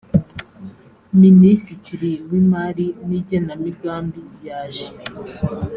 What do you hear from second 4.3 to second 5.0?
yaje